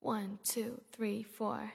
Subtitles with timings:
[0.00, 1.72] One, two, three, four.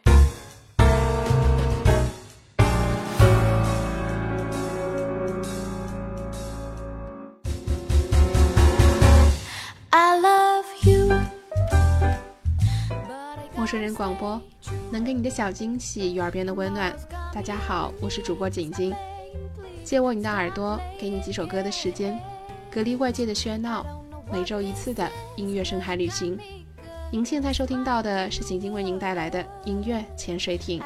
[9.90, 11.20] I love you.
[13.56, 14.42] 陌生人广播，
[14.90, 16.96] 能给你的小惊喜与耳边的温暖。
[17.34, 18.96] 大家好，我是主播景晶，
[19.84, 22.18] 借我你的耳朵，给你几首歌的时间，
[22.72, 23.86] 隔离外界的喧闹，
[24.32, 26.40] 每周一次的音乐深海旅行。
[27.14, 30.82] 您现在收听到的是晶晶为您带来的音乐潜水艇。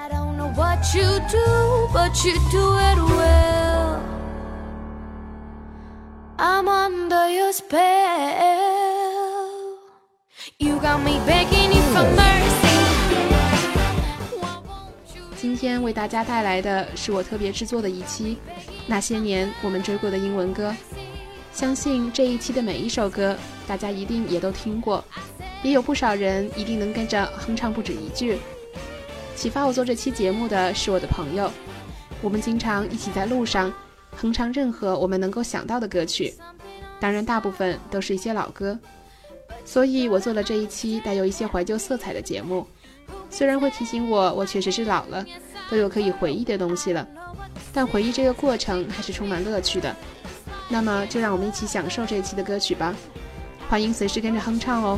[15.38, 18.38] 今天为大家带来的是我特别制作的一期，
[18.86, 20.76] 那些年我们追过的英文歌。
[21.54, 23.34] 相信这一期的每一首歌，
[23.66, 25.02] 大家一定也都听过。
[25.64, 28.38] 也有不少人一定能跟着哼唱不止一句。
[29.36, 31.52] 启发我做这期节目的是我的朋友，
[32.22, 33.72] 我们经常一起在路上
[34.16, 36.34] 哼唱任何我们能够想到的歌曲，
[37.00, 38.78] 当然大部分都是一些老歌。
[39.64, 42.66] 所以我做了这一期带有一些怀旧色彩的节目。
[43.30, 45.26] 虽然会提醒我，我确实是老了，
[45.70, 47.06] 都有可以回忆的东西了，
[47.74, 49.96] 但回忆这个过程还是充满乐趣的。
[50.70, 52.96] 那么，就让我们一起享受这一期的歌曲吧。
[53.70, 54.98] 欢迎随时跟着哼唱哦。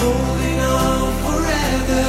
[0.00, 2.06] Holding on forever,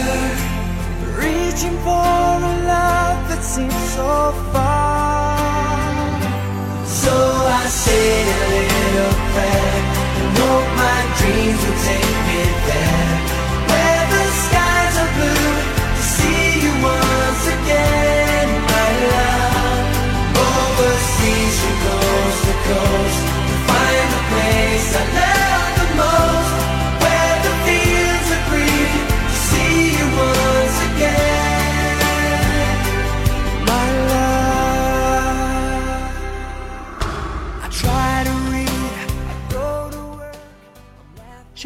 [1.22, 2.13] reaching for
[2.51, 4.11] a love that seems so
[4.53, 5.77] far.
[6.85, 9.77] So I say a little prayer
[10.19, 12.88] and hope my dreams will take me there,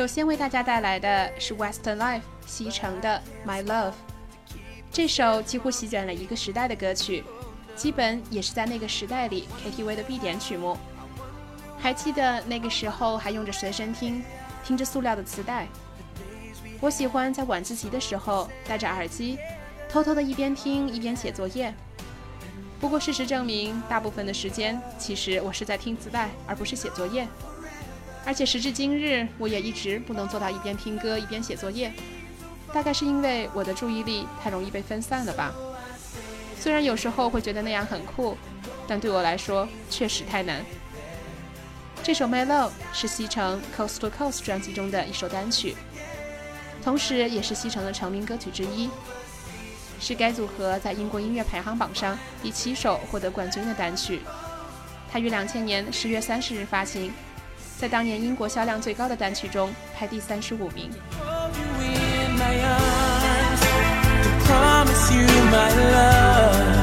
[0.04, 3.92] 首先为大家带来的是 Western Life 西城的《My Love》，
[4.92, 7.24] 这首几乎席卷了一个时代的歌曲，
[7.74, 10.78] 基本也是在那个时代里 KTV 的必点曲目。
[11.80, 14.22] 还记得那个时候还用着随身听，
[14.66, 15.70] 听着塑料的磁带。
[16.82, 19.38] 我喜欢在晚自习的时候戴着耳机，
[19.88, 21.74] 偷偷的一边听一边写作业。
[22.78, 27.26] 不过事实证明，大部分的时间其实我是在听磁带，而不是写作业。
[28.25, 31.92] 而且时至今日，我也一直不能做到一边听歌一边写作业，
[32.74, 35.54] 大概是因为我的注意力太容易被分散了吧。
[36.60, 38.38] 虽然有时候会觉得那样很酷，
[38.88, 40.64] 但对我来说确实太难。
[42.02, 45.75] 这首《My Love》是西城《Coast to Coast》专辑中的一首单曲，
[46.81, 48.90] 同时也是西城的成名歌曲之一，
[50.00, 54.22] 是该组合在英国音乐排行榜上第七首获得冠军的单曲。
[55.12, 57.14] 它于两千年十月三十日发行，
[57.84, 60.90] 在当年英国销量最高的单曲中排第三十五名。
[65.14, 66.83] Reaching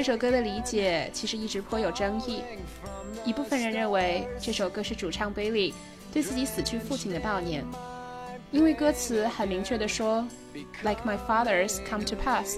[0.00, 2.42] 这首歌的理解其实一直颇有争议。
[3.22, 5.74] 一部分人认为这首歌是主唱 Billy
[6.10, 7.62] 对自己死去父亲的悼念，
[8.50, 10.26] 因为歌词很明确地说
[10.82, 12.56] ，Like my father's come to pass,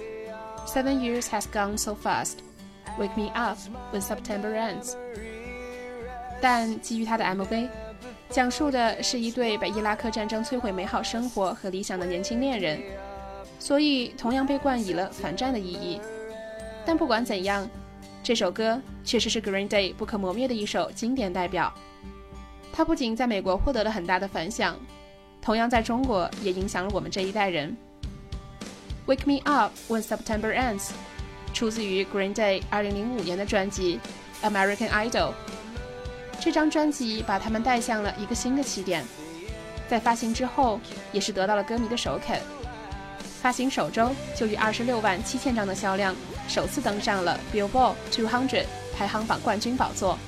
[0.69, 2.35] seven years has gone so fast.
[2.97, 3.59] Wake me up
[3.93, 4.95] when September ends.
[6.41, 7.69] 但基于他的 MV，
[8.31, 12.81] 讲述的是一对被伊拉克战争摧毁美好生活和理想的年轻恋人，
[13.59, 16.01] 所以同样被冠以了反战的意义。
[16.85, 17.69] 但不管怎样，
[18.23, 21.73] 这首歌确实是 Green Day 不可磨灭的一首经典代表。
[22.73, 24.77] 它不仅在美国获得了很大的反响，
[25.41, 27.77] 同样在中国也影响了我们这一代人。
[29.07, 30.91] Wake Me Up When September Ends
[31.53, 34.01] 出自于 Green Day 2005年的专辑
[34.49, 35.11] 《American Idol》。
[36.41, 39.05] 这张专辑把他们带向了一个新的起点，
[39.89, 40.81] 在发行之后，
[41.13, 42.41] 也是得到了歌迷的首肯。
[43.41, 46.15] 发行首周就以二十六万七千张的销量，
[46.49, 48.65] 首次登上了 Billboard 200
[48.97, 50.19] 排行榜冠军宝座，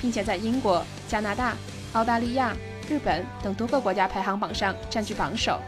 [0.00, 1.56] 并且在英国、加拿大、
[1.92, 2.54] 澳大利亚、
[2.88, 5.60] 日本等多个国家排行榜上占据榜首。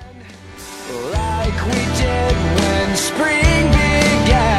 [0.91, 4.58] Like we did when spring began.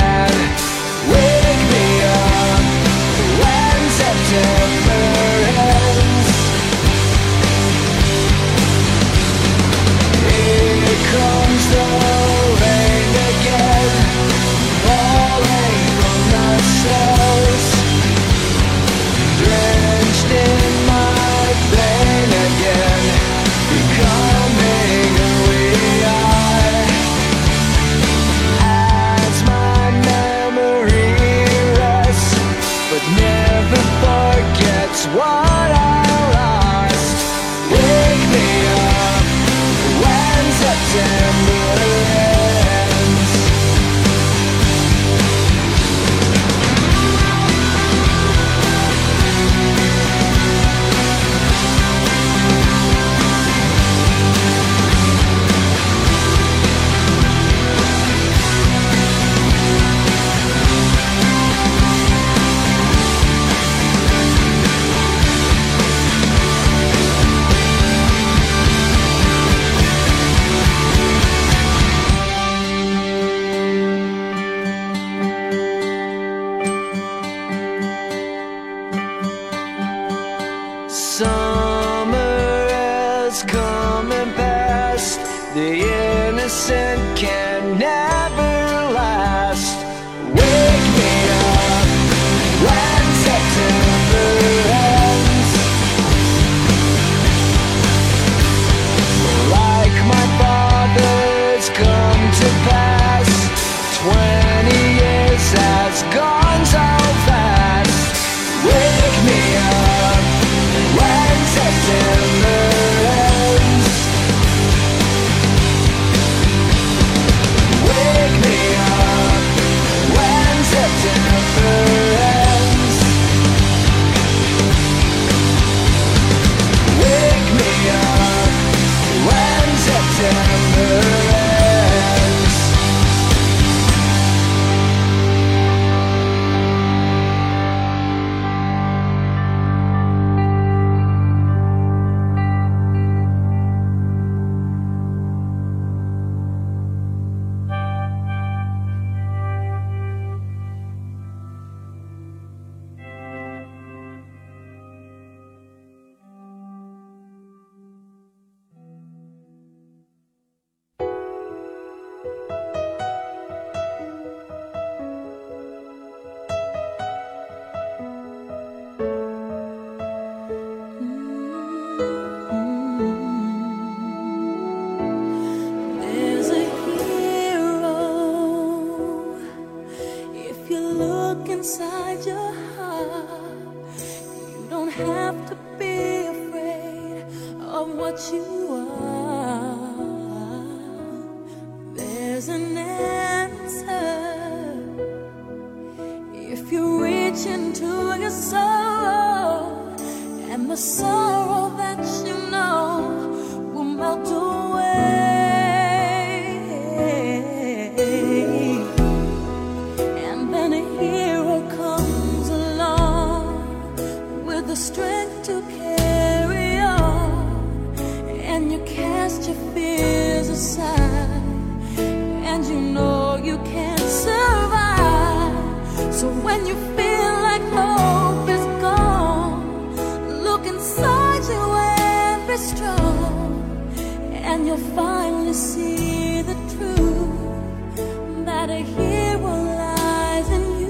[234.96, 240.90] Finally see the truth that a hero lies in you.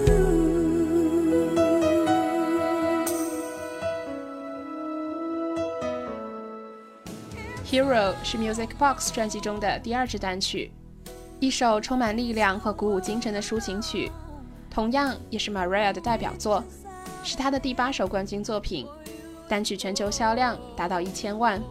[7.66, 10.72] Hero 是 Music Box 专辑中的第二支单曲，
[11.40, 14.12] 一首充满力量和鼓舞精神的抒情曲，
[14.70, 16.64] 同样也是 Maria 的代表作，
[17.24, 18.88] 是她的第八首冠军作品，
[19.48, 21.62] 单曲全球销量达到一千万。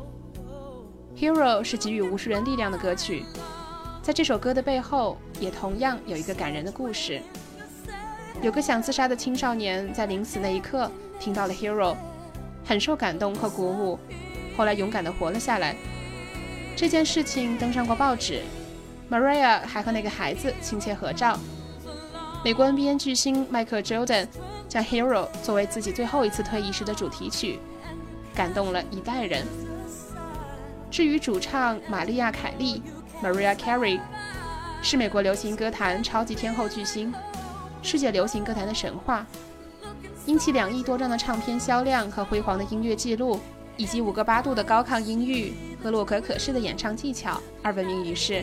[1.20, 3.24] Hero 是给予无数人力量的歌曲，
[4.00, 7.20] 在这首歌的背后，也同样有一个感人的故事。
[8.40, 11.96] 有个想自杀的青少年在临死那一刻听到了 Hero，
[12.64, 13.98] 很受感动和鼓舞，
[14.56, 15.74] 后来勇敢地活了下来。
[16.76, 18.42] 这件事情登上过报纸
[19.10, 21.36] ，Maria 还和那个孩子亲切合照。
[22.44, 24.28] 美国 NBA 巨星迈克尔· Jordan
[24.68, 27.58] 将《Hero》作为自己最后一次退役时的主题曲，
[28.36, 29.44] 感动了一代人。
[30.90, 32.82] 至于主唱玛利亚·凯莉
[33.22, 34.00] （Maria Carey），
[34.82, 37.12] 是美国流行歌坛超级天后巨星，
[37.82, 39.26] 世界流行歌坛的神话。
[40.24, 43.40] 因其两亿多张的唱片销量和辉煌的音乐记录，
[43.76, 45.52] 以及五个八度的高亢音域
[45.82, 48.42] 和洛可可式的演唱技巧而闻名于世。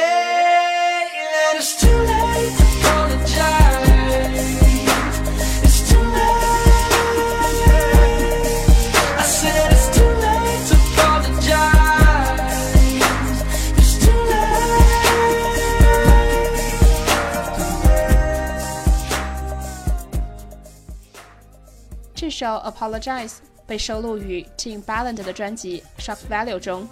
[22.41, 23.29] 首《Apologize》
[23.67, 26.87] 被收录于 Tim Balland 的专辑《Shock Value》中，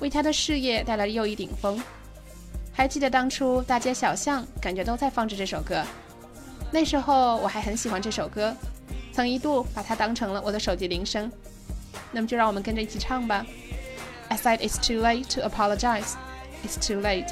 [0.00, 1.80] 为他的事业带来了又一顶峰。
[2.72, 5.84] 还记得当初大街小巷感觉都在放着这首歌，
[6.72, 8.52] 那时候我还很喜欢这首歌，
[9.12, 11.30] 曾一度把它当成了我的手机铃声。
[12.10, 13.46] 那么就让我们跟着一起唱吧。
[14.28, 16.14] I said it's too late to apologize.
[16.66, 17.28] It's too late.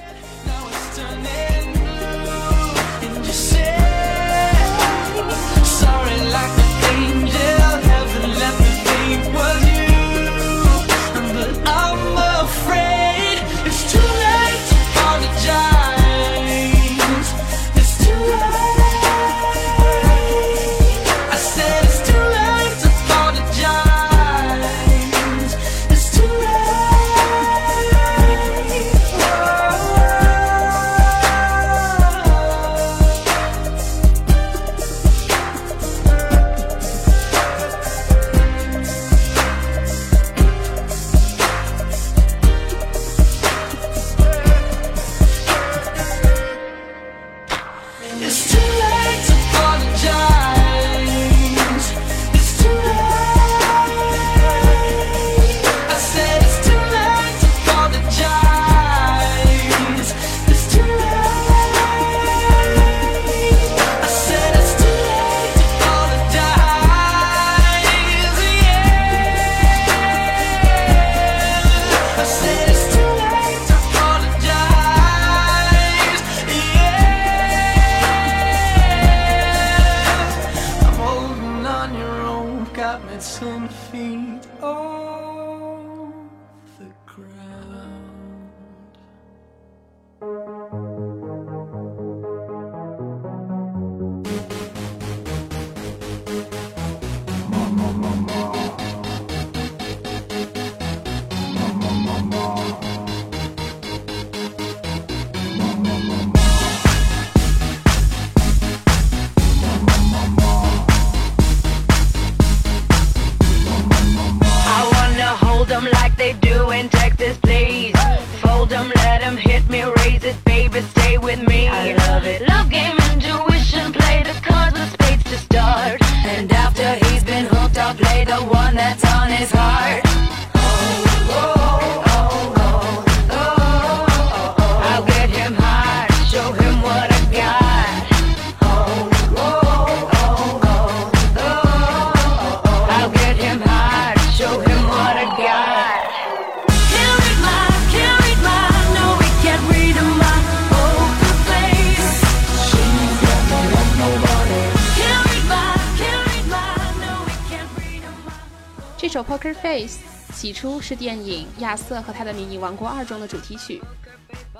[160.49, 163.83] 起初是电影《亚瑟和他的迷你王国二》中的主题曲，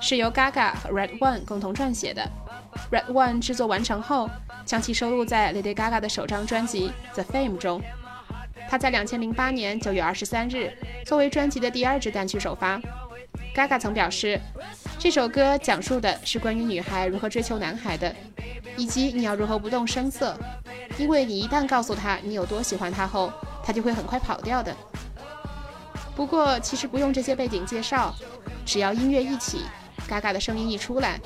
[0.03, 2.23] 是由 Gaga 和 Red One 共同撰写的。
[2.91, 4.29] Red One 制作完成后，
[4.67, 7.81] 将其收录在 Lady Gaga 的首张专辑《The Fame》中。
[8.69, 12.79] 他在2008年9月23日作为专辑的第二支单曲首发。
[13.57, 14.39] Gaga 曾表示，
[14.99, 18.15] 这首歌讲述的是关于女孩如何追求男孩的，
[18.77, 20.39] 以及你要如何不动声色，
[20.99, 23.33] 因为你一旦告诉他你有多喜欢他后，
[23.65, 24.77] 他就会很快跑掉的。
[26.19, 28.13] 不过，其实不用这些背景介绍，
[28.67, 29.63] 只要音乐一起
[30.11, 31.17] ，Gaga 的声音一出来，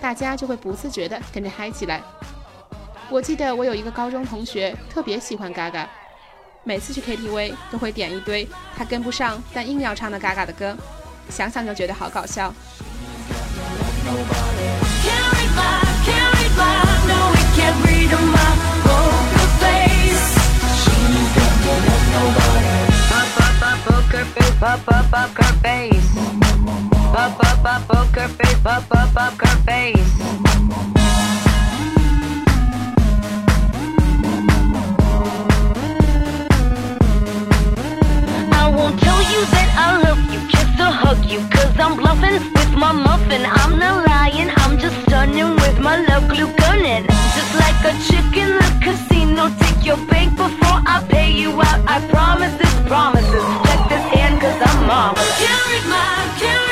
[0.00, 2.00] 大家就会不自觉地跟着嗨起来。
[3.10, 5.86] 我记得我有一个高中同学特别喜欢 Gaga，
[6.62, 10.76] 每次去 KTV 都会点一堆他跟不上但硬要唱的 Gaga 的歌，
[11.28, 12.54] 想想就觉得好搞笑。
[24.38, 26.02] Face,
[27.02, 27.26] her
[29.42, 30.12] her face.
[38.52, 42.34] I won't tell you that I love you, kiss or hug you, cause I'm bluffing
[42.54, 43.42] with my muffin.
[43.44, 47.06] I'm not lying, I'm just stunning with my love glue gunning.
[47.36, 49.96] Just like a chick in the casino, take your
[50.36, 51.80] before I pay you out.
[51.86, 53.67] I promise this promises
[54.88, 55.20] mama.
[55.36, 56.67] Carried my, carried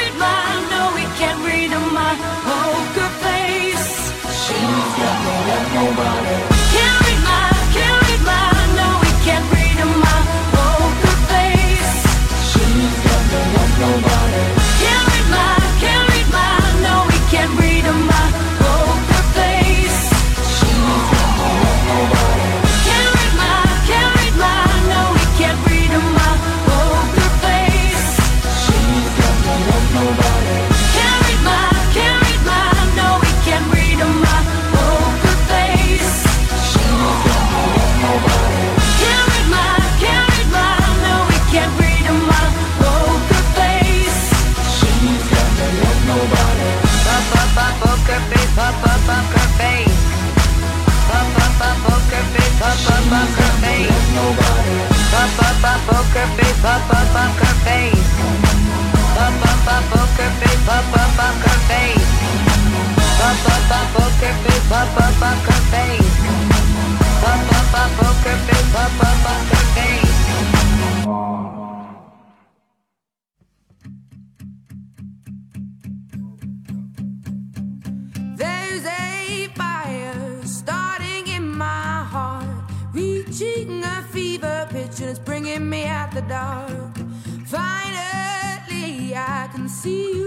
[89.69, 90.26] see you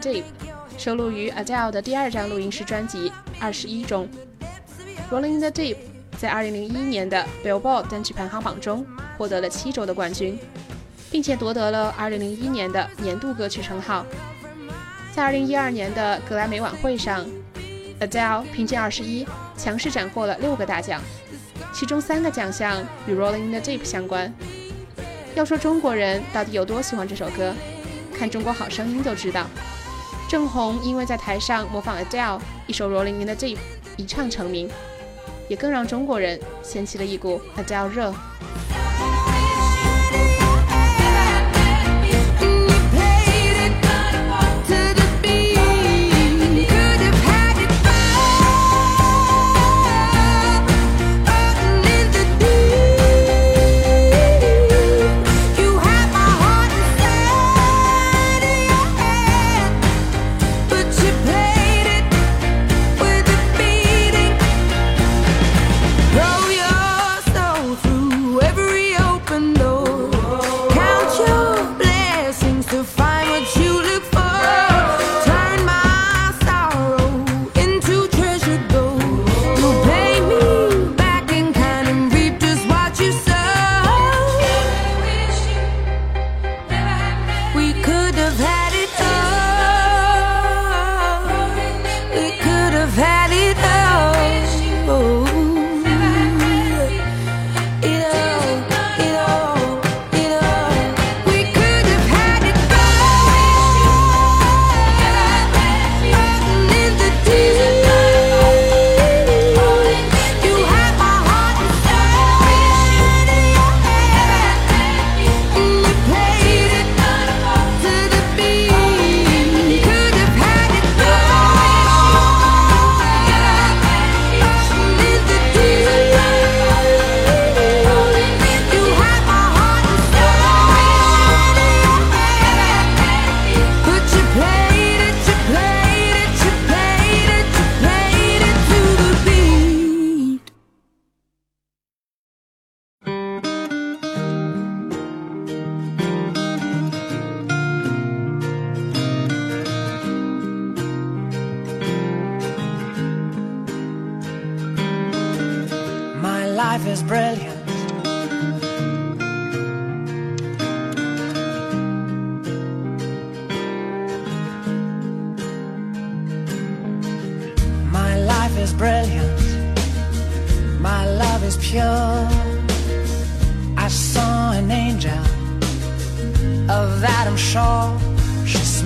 [0.00, 0.22] Deep
[0.78, 4.08] 收录于 Adele 的第二张录音室专辑《二十一》中。
[5.10, 5.76] Rolling in the Deep
[6.18, 8.86] 在2001年的 Billboard 单曲排行榜中
[9.18, 10.38] 获得了七周的冠军，
[11.10, 14.06] 并且夺得了2001年的年度歌曲称号。
[15.12, 17.26] 在2012年的格莱美晚会上
[18.00, 19.24] ，Adele 凭借《二十一》
[19.58, 21.02] 强势斩获了六个大奖，
[21.74, 24.32] 其中三个奖项与 Rolling in the Deep 相关。
[25.34, 27.54] 要说中国人到底有多喜欢这首歌，
[28.16, 29.46] 看《中国好声音》就知道。
[30.30, 32.38] 郑红因为在台上模仿 Adele
[32.68, 33.56] 一首《罗琳琳的 Jeep》
[33.96, 34.70] 一唱成名，
[35.48, 38.14] 也更让中国人掀起了一股 Adele 热。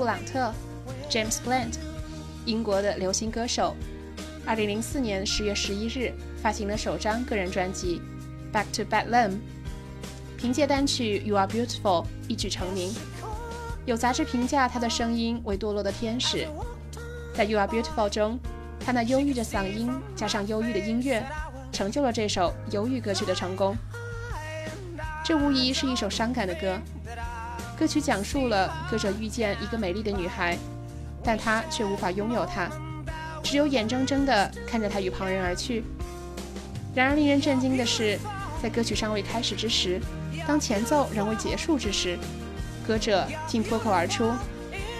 [0.00, 0.50] 布朗特
[1.10, 1.74] （James Blunt），
[2.46, 3.76] 英国的流行歌手。
[4.46, 8.00] 2004年10月11日发行了首张个人专辑
[8.56, 9.30] 《Back to Bedlam》，
[10.38, 12.94] 凭借单曲《You Are Beautiful》一举成名。
[13.84, 16.48] 有杂志评价他的声音为堕落的天使。
[17.34, 18.38] 在《You Are Beautiful》中，
[18.82, 21.22] 他那忧郁的嗓音加上忧郁的音乐，
[21.70, 23.76] 成就了这首忧郁歌曲的成功。
[25.22, 26.78] 这无疑是一首伤感的歌。
[27.80, 30.54] 歌曲讲述了歌者遇见一个美丽的女孩，
[31.24, 32.68] 但他却无法拥有她，
[33.42, 35.82] 只有眼睁睁地看着她与旁人而去。
[36.94, 38.18] 然而，令人震惊的是，
[38.62, 39.98] 在歌曲尚未开始之时，
[40.46, 42.18] 当前奏仍未结束之时，
[42.86, 44.30] 歌者竟脱口而出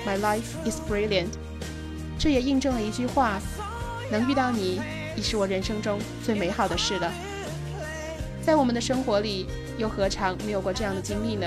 [0.06, 1.28] ：“My life is brilliant。”
[2.18, 3.38] 这也印证了一句话
[4.10, 4.80] ：“能遇到你，
[5.16, 7.12] 已是我人生中最美好的事了。”
[8.40, 11.46] 在我们的生活里，又何尝没有过这样的经历呢？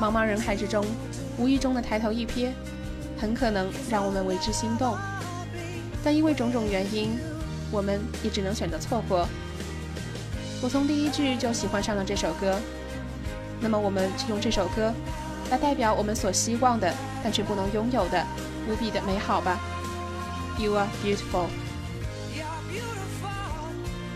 [0.00, 0.82] 茫茫人海之中，
[1.36, 2.48] 无意中的抬头一瞥，
[3.18, 4.96] 很可能让我们为之心动。
[6.02, 7.18] 但因为种种原因，
[7.70, 9.28] 我们也只能选择错过。
[10.62, 12.58] 我从第一句就喜欢上了这首歌，
[13.60, 14.90] 那么我们就用这首歌
[15.50, 16.90] 来代表我们所希望的，
[17.22, 18.24] 但却不能拥有的
[18.66, 19.60] 无比的美好吧。
[20.58, 21.48] You are beautiful。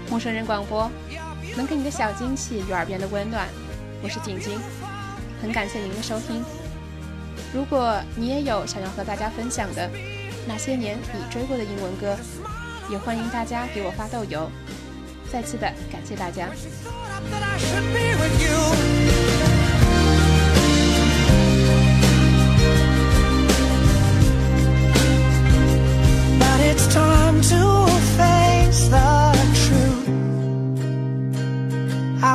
[0.08, 0.90] 陌生人广播，
[1.56, 3.46] 能给你的小惊喜与耳边的温暖。
[4.02, 4.58] 我是景晶。
[5.44, 6.42] 很感谢您的收听。
[7.52, 9.90] 如果你也有想要和大家分享的
[10.48, 12.16] 那些年你追过的英文歌，
[12.90, 14.50] 也欢迎大家给我发豆油。
[15.30, 16.48] 再次的感谢大家。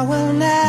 [0.05, 0.68] 陌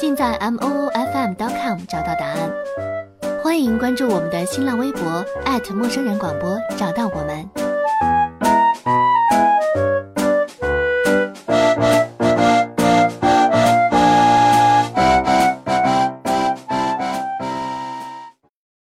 [0.00, 1.34] 尽在 m o o f m.
[1.34, 2.50] dot com 找到答案。
[3.44, 5.22] 欢迎关注我们的新浪微博
[5.74, 7.59] 陌生人广播，找到我们。